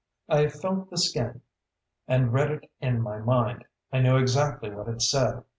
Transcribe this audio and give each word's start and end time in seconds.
I 0.27 0.47
felt 0.47 0.89
the 0.89 0.97
skin 0.97 1.41
and 2.07 2.33
read 2.33 2.49
it 2.49 2.71
in 2.79 3.03
my 3.03 3.19
mind. 3.19 3.65
I 3.93 3.99
knew 3.99 4.17
exactly 4.17 4.71
what 4.71 4.87
it 4.87 4.99
said. 5.03 5.43